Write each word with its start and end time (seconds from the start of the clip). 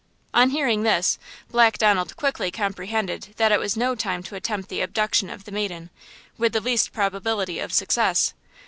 On 0.33 0.49
hearing 0.49 0.81
this, 0.81 1.19
Black 1.51 1.77
Donald 1.77 2.15
quickly 2.15 2.49
comprehended 2.49 3.35
that 3.37 3.51
it 3.51 3.59
was 3.59 3.77
no 3.77 3.93
time 3.93 4.23
to 4.23 4.33
attempt 4.35 4.67
the 4.67 4.81
abduction 4.81 5.29
of 5.29 5.43
the 5.43 5.51
maiden, 5.51 5.91
with 6.39 6.53
the 6.53 6.59
least 6.59 6.91
probability 6.91 7.59
of 7.59 7.71
success. 7.71 8.33